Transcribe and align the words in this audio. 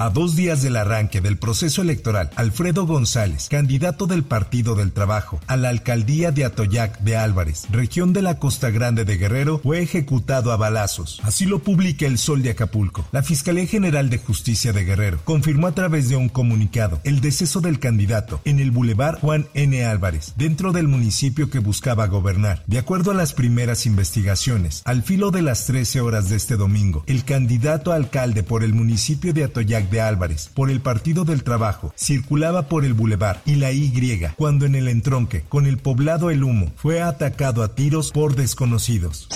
A 0.00 0.08
dos 0.08 0.34
días 0.34 0.62
del 0.62 0.76
arranque 0.76 1.20
del 1.20 1.36
proceso 1.36 1.82
electoral, 1.82 2.30
Alfredo 2.34 2.86
González, 2.86 3.48
candidato 3.50 4.06
del 4.06 4.22
Partido 4.22 4.74
del 4.74 4.92
Trabajo 4.92 5.40
a 5.46 5.58
la 5.58 5.68
alcaldía 5.68 6.32
de 6.32 6.46
Atoyac 6.46 7.00
de 7.00 7.18
Álvarez, 7.18 7.66
región 7.70 8.14
de 8.14 8.22
la 8.22 8.38
Costa 8.38 8.70
Grande 8.70 9.04
de 9.04 9.18
Guerrero, 9.18 9.58
fue 9.62 9.82
ejecutado 9.82 10.52
a 10.52 10.56
balazos. 10.56 11.20
Así 11.22 11.44
lo 11.44 11.58
publica 11.58 12.06
el 12.06 12.16
Sol 12.16 12.40
de 12.40 12.48
Acapulco. 12.48 13.06
La 13.12 13.22
Fiscalía 13.22 13.66
General 13.66 14.08
de 14.08 14.16
Justicia 14.16 14.72
de 14.72 14.86
Guerrero 14.86 15.20
confirmó 15.24 15.66
a 15.66 15.74
través 15.74 16.08
de 16.08 16.16
un 16.16 16.30
comunicado 16.30 16.98
el 17.04 17.20
deceso 17.20 17.60
del 17.60 17.78
candidato 17.78 18.40
en 18.46 18.58
el 18.58 18.70
Boulevard 18.70 19.20
Juan 19.20 19.48
N. 19.52 19.84
Álvarez, 19.84 20.32
dentro 20.38 20.72
del 20.72 20.88
municipio 20.88 21.50
que 21.50 21.58
buscaba 21.58 22.06
gobernar. 22.06 22.64
De 22.66 22.78
acuerdo 22.78 23.10
a 23.10 23.14
las 23.14 23.34
primeras 23.34 23.84
investigaciones, 23.84 24.80
al 24.86 25.02
filo 25.02 25.30
de 25.30 25.42
las 25.42 25.66
13 25.66 26.00
horas 26.00 26.30
de 26.30 26.36
este 26.36 26.56
domingo, 26.56 27.04
el 27.06 27.26
candidato 27.26 27.92
a 27.92 27.96
alcalde 27.96 28.42
por 28.42 28.64
el 28.64 28.72
municipio 28.72 29.34
de 29.34 29.44
Atoyac 29.44 29.89
de 29.90 30.00
Álvarez 30.00 30.50
por 30.54 30.70
el 30.70 30.80
Partido 30.80 31.24
del 31.24 31.42
Trabajo 31.42 31.92
circulaba 31.96 32.62
por 32.62 32.84
el 32.84 32.94
bulevar 32.94 33.40
y 33.44 33.56
la 33.56 33.72
Y 33.72 33.90
cuando 34.36 34.66
en 34.66 34.74
el 34.74 34.88
entronque 34.88 35.42
con 35.48 35.66
el 35.66 35.78
poblado 35.78 36.30
El 36.30 36.44
Humo 36.44 36.72
fue 36.76 37.02
atacado 37.02 37.62
a 37.62 37.74
tiros 37.74 38.12
por 38.12 38.34
desconocidos. 38.36 39.28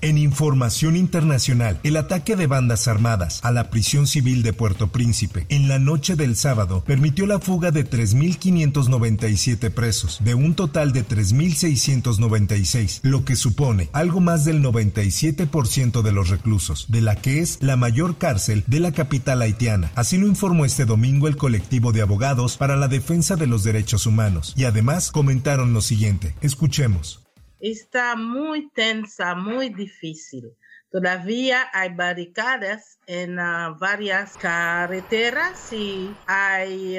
En 0.00 0.16
información 0.16 0.96
internacional, 0.96 1.80
el 1.82 1.96
ataque 1.96 2.36
de 2.36 2.46
bandas 2.46 2.86
armadas 2.86 3.40
a 3.42 3.50
la 3.50 3.68
prisión 3.68 4.06
civil 4.06 4.44
de 4.44 4.52
Puerto 4.52 4.92
Príncipe 4.92 5.44
en 5.48 5.66
la 5.66 5.80
noche 5.80 6.14
del 6.14 6.36
sábado 6.36 6.84
permitió 6.84 7.26
la 7.26 7.40
fuga 7.40 7.72
de 7.72 7.84
3.597 7.84 9.70
presos, 9.72 10.20
de 10.22 10.34
un 10.34 10.54
total 10.54 10.92
de 10.92 11.04
3.696, 11.04 13.00
lo 13.02 13.24
que 13.24 13.34
supone 13.34 13.90
algo 13.92 14.20
más 14.20 14.44
del 14.44 14.62
97% 14.62 16.02
de 16.02 16.12
los 16.12 16.28
reclusos, 16.28 16.86
de 16.88 17.00
la 17.00 17.16
que 17.16 17.40
es 17.40 17.58
la 17.60 17.76
mayor 17.76 18.18
cárcel 18.18 18.62
de 18.68 18.78
la 18.78 18.92
capital 18.92 19.42
haitiana. 19.42 19.90
Así 19.96 20.16
lo 20.16 20.28
informó 20.28 20.64
este 20.64 20.84
domingo 20.84 21.26
el 21.26 21.36
colectivo 21.36 21.90
de 21.90 22.02
abogados 22.02 22.56
para 22.56 22.76
la 22.76 22.86
defensa 22.86 23.34
de 23.34 23.48
los 23.48 23.64
derechos 23.64 24.06
humanos, 24.06 24.54
y 24.56 24.62
además 24.62 25.10
comentaron 25.10 25.72
lo 25.72 25.80
siguiente. 25.80 26.36
Escuchemos 26.40 27.27
está 27.60 28.16
muy 28.16 28.70
tensa, 28.70 29.34
muy 29.34 29.68
difícil. 29.70 30.52
Todavía 30.90 31.68
hay 31.74 31.90
barricadas 31.94 32.98
en 33.06 33.38
uh, 33.38 33.78
varias 33.78 34.38
carreteras 34.38 35.70
y 35.72 36.14
hay 36.26 36.98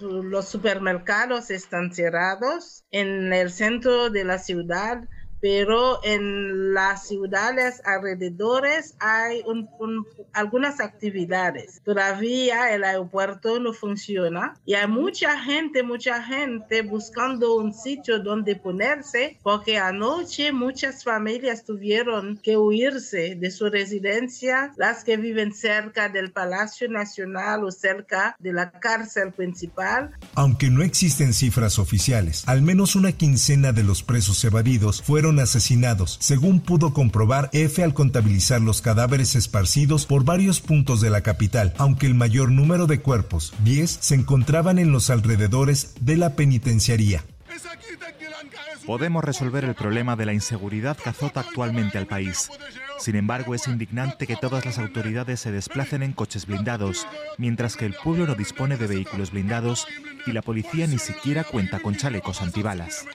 los 0.00 0.48
supermercados 0.48 1.50
están 1.50 1.94
cerrados 1.94 2.84
en 2.90 3.32
el 3.32 3.50
centro 3.50 4.10
de 4.10 4.24
la 4.24 4.38
ciudad 4.38 5.00
pero 5.40 6.00
en 6.04 6.74
las 6.74 7.08
ciudades 7.08 7.82
alrededores 7.84 8.94
hay 8.98 9.42
un, 9.46 9.68
un, 9.78 10.06
algunas 10.32 10.80
actividades. 10.80 11.80
Todavía 11.84 12.74
el 12.74 12.84
aeropuerto 12.84 13.58
no 13.58 13.72
funciona 13.72 14.54
y 14.64 14.74
hay 14.74 14.86
mucha 14.86 15.40
gente, 15.40 15.82
mucha 15.82 16.22
gente 16.22 16.82
buscando 16.82 17.54
un 17.56 17.72
sitio 17.72 18.20
donde 18.20 18.56
ponerse 18.56 19.38
porque 19.42 19.78
anoche 19.78 20.52
muchas 20.52 21.04
familias 21.04 21.64
tuvieron 21.64 22.38
que 22.42 22.56
huirse 22.56 23.36
de 23.36 23.50
su 23.50 23.68
residencia, 23.68 24.72
las 24.76 25.04
que 25.04 25.16
viven 25.16 25.52
cerca 25.52 26.08
del 26.08 26.32
Palacio 26.32 26.88
Nacional 26.88 27.64
o 27.64 27.70
cerca 27.70 28.36
de 28.38 28.52
la 28.52 28.70
cárcel 28.70 29.32
principal. 29.32 30.10
Aunque 30.34 30.70
no 30.70 30.82
existen 30.82 31.32
cifras 31.32 31.78
oficiales, 31.78 32.44
al 32.46 32.62
menos 32.62 32.96
una 32.96 33.12
quincena 33.12 33.72
de 33.72 33.82
los 33.82 34.02
presos 34.02 34.42
evadidos 34.44 35.02
fueron 35.02 35.29
asesinados, 35.38 36.16
según 36.20 36.60
pudo 36.60 36.92
comprobar 36.92 37.48
F 37.52 37.84
al 37.84 37.94
contabilizar 37.94 38.60
los 38.60 38.82
cadáveres 38.82 39.36
esparcidos 39.36 40.06
por 40.06 40.24
varios 40.24 40.60
puntos 40.60 41.00
de 41.00 41.10
la 41.10 41.20
capital, 41.20 41.74
aunque 41.78 42.06
el 42.06 42.14
mayor 42.14 42.50
número 42.50 42.86
de 42.86 43.00
cuerpos, 43.00 43.52
10, 43.62 43.98
se 44.00 44.14
encontraban 44.14 44.78
en 44.78 44.90
los 44.90 45.10
alrededores 45.10 45.94
de 46.00 46.16
la 46.16 46.34
penitenciaría. 46.34 47.24
Podemos 48.86 49.22
resolver 49.22 49.64
el 49.64 49.74
problema 49.74 50.16
de 50.16 50.26
la 50.26 50.32
inseguridad 50.32 50.96
que 50.96 51.10
azota 51.10 51.40
actualmente 51.40 51.98
al 51.98 52.06
país. 52.06 52.50
Sin 52.98 53.16
embargo, 53.16 53.54
es 53.54 53.68
indignante 53.68 54.26
que 54.26 54.36
todas 54.36 54.66
las 54.66 54.78
autoridades 54.78 55.40
se 55.40 55.52
desplacen 55.52 56.02
en 56.02 56.12
coches 56.12 56.46
blindados, 56.46 57.06
mientras 57.38 57.76
que 57.76 57.86
el 57.86 57.94
pueblo 57.94 58.26
no 58.26 58.34
dispone 58.34 58.76
de 58.76 58.86
vehículos 58.86 59.30
blindados 59.30 59.86
y 60.26 60.32
la 60.32 60.42
policía 60.42 60.86
ni 60.86 60.98
siquiera 60.98 61.44
cuenta 61.44 61.80
con 61.80 61.94
chalecos 61.94 62.42
antibalas. 62.42 63.06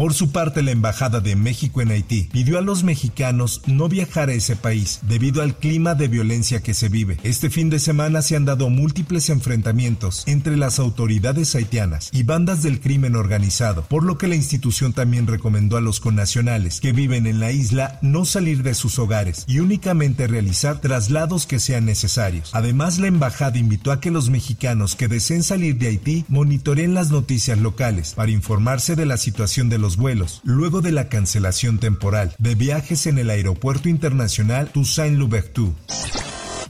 Por 0.00 0.14
su 0.14 0.32
parte, 0.32 0.62
la 0.62 0.70
Embajada 0.70 1.20
de 1.20 1.36
México 1.36 1.82
en 1.82 1.90
Haití 1.90 2.30
pidió 2.32 2.56
a 2.56 2.62
los 2.62 2.84
mexicanos 2.84 3.60
no 3.66 3.86
viajar 3.86 4.30
a 4.30 4.32
ese 4.32 4.56
país 4.56 5.00
debido 5.02 5.42
al 5.42 5.58
clima 5.58 5.94
de 5.94 6.08
violencia 6.08 6.62
que 6.62 6.72
se 6.72 6.88
vive. 6.88 7.18
Este 7.22 7.50
fin 7.50 7.68
de 7.68 7.78
semana 7.78 8.22
se 8.22 8.34
han 8.34 8.46
dado 8.46 8.70
múltiples 8.70 9.28
enfrentamientos 9.28 10.24
entre 10.26 10.56
las 10.56 10.78
autoridades 10.78 11.54
haitianas 11.54 12.08
y 12.14 12.22
bandas 12.22 12.62
del 12.62 12.80
crimen 12.80 13.14
organizado, 13.14 13.82
por 13.90 14.02
lo 14.02 14.16
que 14.16 14.26
la 14.26 14.36
institución 14.36 14.94
también 14.94 15.26
recomendó 15.26 15.76
a 15.76 15.82
los 15.82 16.00
connacionales 16.00 16.80
que 16.80 16.92
viven 16.92 17.26
en 17.26 17.38
la 17.38 17.52
isla 17.52 17.98
no 18.00 18.24
salir 18.24 18.62
de 18.62 18.72
sus 18.72 18.98
hogares 18.98 19.44
y 19.48 19.58
únicamente 19.58 20.26
realizar 20.26 20.80
traslados 20.80 21.44
que 21.44 21.60
sean 21.60 21.84
necesarios. 21.84 22.52
Además, 22.54 22.98
la 23.00 23.08
embajada 23.08 23.58
invitó 23.58 23.92
a 23.92 24.00
que 24.00 24.10
los 24.10 24.30
mexicanos 24.30 24.96
que 24.96 25.08
deseen 25.08 25.42
salir 25.42 25.76
de 25.76 25.88
Haití 25.88 26.24
monitoreen 26.28 26.94
las 26.94 27.10
noticias 27.10 27.58
locales 27.58 28.14
para 28.14 28.30
informarse 28.30 28.96
de 28.96 29.04
la 29.04 29.18
situación 29.18 29.68
de 29.68 29.76
los 29.76 29.89
vuelos, 29.96 30.40
luego 30.44 30.80
de 30.80 30.92
la 30.92 31.08
cancelación 31.08 31.78
temporal 31.78 32.34
de 32.38 32.54
viajes 32.54 33.06
en 33.06 33.18
el 33.18 33.30
aeropuerto 33.30 33.88
internacional 33.88 34.70
Toussaint 34.72 35.18
Louverture. 35.18 35.72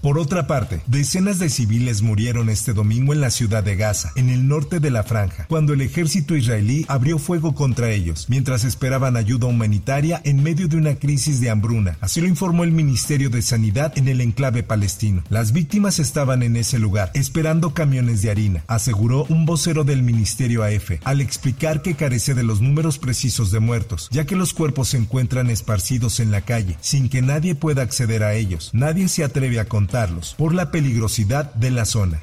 Por 0.00 0.18
otra 0.18 0.46
parte, 0.46 0.80
decenas 0.86 1.38
de 1.38 1.50
civiles 1.50 2.00
murieron 2.00 2.48
este 2.48 2.72
domingo 2.72 3.12
en 3.12 3.20
la 3.20 3.28
ciudad 3.28 3.62
de 3.62 3.76
Gaza, 3.76 4.12
en 4.16 4.30
el 4.30 4.48
norte 4.48 4.80
de 4.80 4.90
la 4.90 5.02
franja, 5.02 5.44
cuando 5.46 5.74
el 5.74 5.82
ejército 5.82 6.34
israelí 6.36 6.86
abrió 6.88 7.18
fuego 7.18 7.54
contra 7.54 7.90
ellos, 7.90 8.24
mientras 8.30 8.64
esperaban 8.64 9.18
ayuda 9.18 9.48
humanitaria 9.48 10.22
en 10.24 10.42
medio 10.42 10.68
de 10.68 10.78
una 10.78 10.94
crisis 10.94 11.42
de 11.42 11.50
hambruna. 11.50 11.98
Así 12.00 12.22
lo 12.22 12.28
informó 12.28 12.64
el 12.64 12.72
Ministerio 12.72 13.28
de 13.28 13.42
Sanidad 13.42 13.92
en 13.98 14.08
el 14.08 14.22
enclave 14.22 14.62
palestino. 14.62 15.22
Las 15.28 15.52
víctimas 15.52 15.98
estaban 15.98 16.42
en 16.42 16.56
ese 16.56 16.78
lugar, 16.78 17.10
esperando 17.12 17.74
camiones 17.74 18.22
de 18.22 18.30
harina, 18.30 18.64
aseguró 18.68 19.26
un 19.28 19.44
vocero 19.44 19.84
del 19.84 20.02
Ministerio 20.02 20.64
AF, 20.64 20.92
al 21.04 21.20
explicar 21.20 21.82
que 21.82 21.94
carece 21.94 22.32
de 22.32 22.42
los 22.42 22.62
números 22.62 22.98
precisos 22.98 23.50
de 23.50 23.60
muertos, 23.60 24.08
ya 24.10 24.24
que 24.24 24.34
los 24.34 24.54
cuerpos 24.54 24.88
se 24.88 24.96
encuentran 24.96 25.50
esparcidos 25.50 26.20
en 26.20 26.30
la 26.30 26.40
calle, 26.40 26.78
sin 26.80 27.10
que 27.10 27.20
nadie 27.20 27.54
pueda 27.54 27.82
acceder 27.82 28.22
a 28.22 28.32
ellos. 28.32 28.70
Nadie 28.72 29.06
se 29.08 29.24
atreve 29.24 29.60
a 29.60 29.66
contar 29.66 29.89
por 30.36 30.54
la 30.54 30.70
peligrosidad 30.70 31.52
de 31.54 31.70
la 31.70 31.84
zona. 31.84 32.22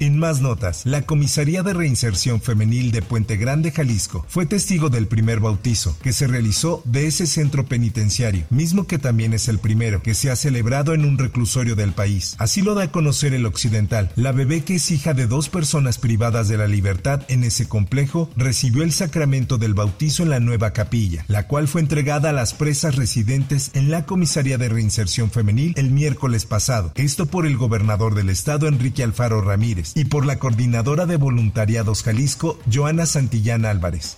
En 0.00 0.18
más 0.18 0.40
notas, 0.40 0.82
la 0.84 1.02
Comisaría 1.02 1.62
de 1.62 1.74
Reinserción 1.74 2.40
Femenil 2.40 2.92
de 2.92 3.02
Puente 3.02 3.36
Grande, 3.36 3.70
Jalisco, 3.70 4.24
fue 4.28 4.46
testigo 4.46 4.88
del 4.90 5.06
primer 5.06 5.40
bautizo 5.40 5.96
que 6.02 6.12
se 6.12 6.26
realizó 6.26 6.82
de 6.84 7.06
ese 7.06 7.26
centro 7.26 7.66
penitenciario, 7.66 8.44
mismo 8.50 8.86
que 8.86 8.98
también 8.98 9.32
es 9.32 9.48
el 9.48 9.58
primero 9.58 10.02
que 10.02 10.14
se 10.14 10.30
ha 10.30 10.36
celebrado 10.36 10.94
en 10.94 11.04
un 11.04 11.18
reclusorio 11.18 11.76
del 11.76 11.92
país. 11.92 12.34
Así 12.38 12.62
lo 12.62 12.74
da 12.74 12.84
a 12.84 12.90
conocer 12.90 13.34
el 13.34 13.46
Occidental. 13.46 14.10
La 14.16 14.32
bebé 14.32 14.62
que 14.62 14.76
es 14.76 14.90
hija 14.90 15.14
de 15.14 15.26
dos 15.26 15.48
personas 15.48 15.98
privadas 15.98 16.48
de 16.48 16.58
la 16.58 16.66
libertad 16.66 17.22
en 17.28 17.44
ese 17.44 17.68
complejo 17.68 18.30
recibió 18.36 18.82
el 18.82 18.92
sacramento 18.92 19.58
del 19.58 19.74
bautizo 19.74 20.22
en 20.22 20.30
la 20.30 20.40
nueva 20.40 20.72
capilla, 20.72 21.24
la 21.28 21.46
cual 21.46 21.68
fue 21.68 21.80
entregada 21.80 22.30
a 22.30 22.32
las 22.32 22.54
presas 22.54 22.96
residentes 22.96 23.70
en 23.74 23.90
la 23.90 24.04
Comisaría 24.06 24.58
de 24.58 24.68
Reinserción 24.68 25.30
Femenil 25.30 25.74
el 25.76 25.90
miércoles 25.90 26.46
pasado. 26.46 26.92
Esto 26.94 27.26
por 27.26 27.46
el 27.46 27.56
gobernador 27.56 28.14
del 28.14 28.30
estado 28.30 28.66
Enrique 28.66 29.02
Alfaro 29.02 29.40
Ramírez 29.42 29.81
y 29.94 30.04
por 30.04 30.26
la 30.26 30.38
coordinadora 30.38 31.06
de 31.06 31.16
voluntariados 31.16 32.02
Jalisco, 32.02 32.58
Joana 32.72 33.06
Santillán 33.06 33.64
Álvarez. 33.64 34.16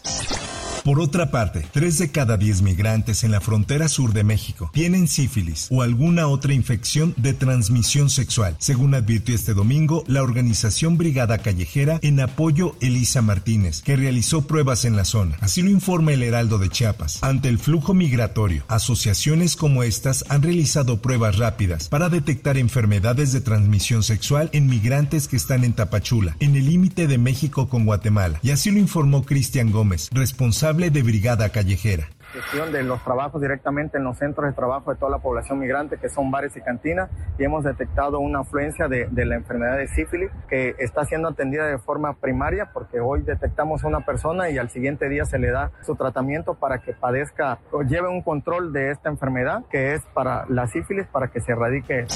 Por 0.85 1.01
otra 1.01 1.31
parte, 1.31 1.67
3 1.73 1.97
de 1.97 2.11
cada 2.11 2.37
10 2.37 2.61
migrantes 2.61 3.25
en 3.25 3.31
la 3.31 3.41
frontera 3.41 3.89
sur 3.89 4.13
de 4.13 4.23
México 4.23 4.71
tienen 4.75 5.09
sífilis 5.09 5.69
o 5.71 5.81
alguna 5.81 6.27
otra 6.27 6.53
infección 6.53 7.15
de 7.17 7.33
transmisión 7.33 8.11
sexual, 8.11 8.55
según 8.59 8.95
advirtió 8.95 9.35
este 9.35 9.55
domingo 9.55 10.05
la 10.09 10.23
organización 10.23 10.99
Brigada 10.99 11.39
Callejera 11.39 12.01
en 12.03 12.21
apoyo 12.21 12.77
Elisa 12.83 13.23
Martínez, 13.23 13.81
que 13.81 13.97
realizó 13.97 14.43
pruebas 14.43 14.85
en 14.85 14.95
la 14.95 15.07
zona. 15.07 15.39
Así 15.41 15.63
lo 15.63 15.71
informa 15.71 16.13
el 16.13 16.23
Heraldo 16.23 16.59
de 16.59 16.69
Chiapas. 16.69 17.23
Ante 17.23 17.49
el 17.49 17.59
flujo 17.59 17.95
migratorio, 17.95 18.65
asociaciones 18.69 19.57
como 19.57 19.85
estas 19.85 20.27
han 20.29 20.43
realizado 20.43 21.01
pruebas 21.01 21.39
rápidas 21.39 21.89
para 21.89 22.11
detectar 22.11 22.59
enfermedades 22.59 23.33
de 23.33 23.41
transmisión 23.41 24.03
sexual 24.03 24.51
en 24.53 24.67
migrantes 24.67 25.29
que 25.29 25.37
están 25.37 25.65
en 25.65 25.73
Tapachula, 25.73 26.37
en 26.41 26.57
el 26.57 26.67
límite 26.67 27.07
de 27.07 27.17
México 27.17 27.71
con 27.71 27.87
Guatemala. 27.87 28.39
Y 28.43 28.51
así 28.51 28.71
lo 28.71 28.79
informó 28.79 29.25
Cristian 29.25 29.73
Gómez, 29.73 30.11
responsable 30.13 30.74
de 30.75 31.03
Brigada 31.03 31.51
Callejera 31.51 32.09
gestión 32.35 32.73
de 32.73 32.83
los 32.83 33.03
trabajos 33.05 33.41
directamente 33.41 33.97
en 33.97 34.05
los 34.05 34.19
centros 34.19 34.49
de 34.49 34.53
trabajo 34.55 34.93
de 34.93 34.99
toda 34.99 35.11
la 35.11 35.19
población 35.19 35.61
migrante, 35.61 35.99
que 35.99 36.09
son 36.09 36.31
bares 36.33 36.57
y 36.57 36.61
cantinas, 36.61 37.09
y 37.39 37.45
hemos 37.45 37.63
detectado 37.65 38.19
una 38.19 38.41
afluencia 38.41 38.89
de, 38.89 39.07
de, 39.11 39.25
la 39.25 39.37
enfermedad 39.37 39.77
de 39.77 39.87
sífilis 39.87 40.31
que 40.49 40.75
está 40.79 41.05
siendo 41.05 41.29
atendida 41.29 41.67
de 41.67 41.79
forma 41.79 42.15
primaria, 42.15 42.71
porque 42.73 42.99
hoy 43.01 43.23
detectamos 43.23 43.85
a 43.85 43.87
una 43.87 44.01
persona 44.01 44.51
y 44.51 44.59
al 44.59 44.69
siguiente 44.71 45.09
día 45.09 45.25
se 45.25 45.39
le 45.39 45.51
da 45.51 45.71
su 45.87 45.95
tratamiento 45.95 46.55
para 46.55 46.81
que 46.81 46.93
padezca 46.93 47.61
o 47.71 47.83
lleve 47.83 48.09
un 48.09 48.23
control 48.23 48.73
de 48.73 48.91
esta 48.91 49.09
enfermedad, 49.09 49.63
que 49.71 49.95
es 49.95 50.03
para 50.13 50.45
la 50.49 50.67
sífilis, 50.67 51.07
para 51.07 51.29
que 51.29 51.41
se 51.41 51.53
erradique. 51.53 52.07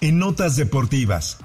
En 0.00 0.18
notas 0.18 0.56
deportivas. 0.56 1.38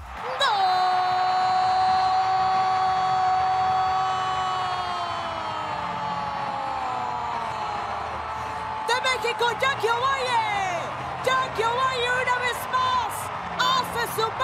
México 14.12 14.42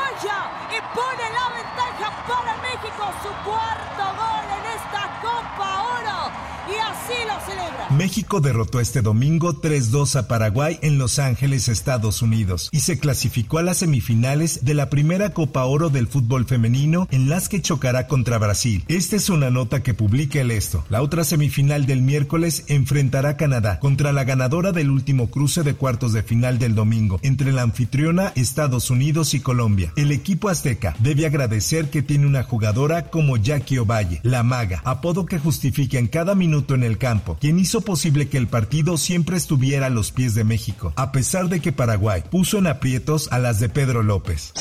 derrotó 8.41 8.79
este 8.79 9.01
domingo 9.01 9.61
3-2 9.61 10.15
a 10.15 10.27
Paraguay 10.27 10.79
en 10.81 10.97
Los 10.97 11.19
Ángeles, 11.19 11.67
Estados 11.67 12.21
Unidos, 12.21 12.69
y 12.71 12.81
se 12.81 12.99
clasificó 12.99 13.57
a 13.57 13.63
las 13.63 13.77
semifinales 13.77 14.63
de 14.63 14.73
la 14.73 14.89
primera 14.89 15.31
Copa 15.31 15.65
Oro 15.65 15.89
del 15.89 16.07
fútbol 16.07 16.45
femenino 16.45 17.07
en 17.11 17.29
las 17.29 17.49
que 17.49 17.61
chocará 17.61 18.07
contra 18.07 18.37
Brasil. 18.37 18.83
Esta 18.87 19.15
es 19.15 19.29
una 19.29 19.49
nota 19.49 19.83
que 19.83 19.93
publica 19.93 20.39
el 20.39 20.51
esto. 20.51 20.85
La 20.89 21.01
otra 21.01 21.23
semifinal 21.23 21.85
del 21.85 22.01
miércoles 22.01 22.63
enfrentará 22.67 23.29
a 23.29 23.37
Canadá 23.37 23.79
contra 23.79 24.11
la 24.11 24.23
ganadora 24.23 24.71
del 24.71 24.89
último 24.89 25.29
cruce 25.29 25.63
de 25.63 25.73
cuartos 25.73 26.13
de 26.13 26.23
final 26.23 26.59
del 26.59 26.75
domingo 26.75 27.19
entre 27.23 27.51
la 27.51 27.63
anfitriona 27.63 28.33
Estados 28.35 28.89
Unidos 28.89 29.33
y 29.33 29.39
Colombia. 29.39 29.93
El 29.95 30.11
equipo 30.11 30.49
azteca 30.49 30.95
debe 30.99 31.25
agradecer 31.25 31.89
que 31.89 32.01
tiene 32.01 32.27
una 32.27 32.43
jugadora 32.43 33.09
como 33.09 33.37
Jackie 33.37 33.79
Ovalle, 33.79 34.19
la 34.23 34.43
maga, 34.43 34.81
apodo 34.85 35.25
que 35.25 35.39
justifica 35.39 35.97
en 35.97 36.07
cada 36.07 36.35
minuto 36.35 36.75
en 36.75 36.83
el 36.83 36.97
campo, 36.97 37.36
quien 37.39 37.59
hizo 37.59 37.81
posible 37.81 38.29
que 38.29 38.37
el 38.37 38.47
partido 38.47 38.97
siempre 38.97 39.37
estuviera 39.37 39.87
a 39.87 39.89
los 39.89 40.11
pies 40.11 40.35
de 40.35 40.43
México, 40.43 40.93
a 40.95 41.11
pesar 41.11 41.49
de 41.49 41.59
que 41.59 41.71
Paraguay 41.71 42.23
puso 42.29 42.57
en 42.57 42.67
aprietos 42.67 43.27
a 43.31 43.39
las 43.39 43.59
de 43.59 43.69
Pedro 43.69 44.03
López. 44.03 44.53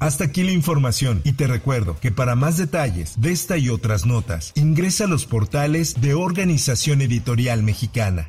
Hasta 0.00 0.24
aquí 0.24 0.44
la 0.44 0.52
información 0.52 1.20
y 1.24 1.32
te 1.32 1.48
recuerdo 1.48 1.98
que 2.00 2.12
para 2.12 2.36
más 2.36 2.56
detalles 2.56 3.20
de 3.20 3.32
esta 3.32 3.58
y 3.58 3.68
otras 3.68 4.06
notas, 4.06 4.52
ingresa 4.54 5.04
a 5.04 5.08
los 5.08 5.26
portales 5.26 6.00
de 6.00 6.14
Organización 6.14 7.02
Editorial 7.02 7.62
Mexicana. 7.62 8.28